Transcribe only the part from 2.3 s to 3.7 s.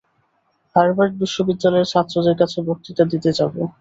কাছে বক্তৃতা দিতে যাব।